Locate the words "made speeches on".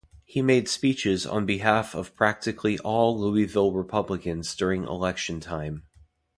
0.41-1.45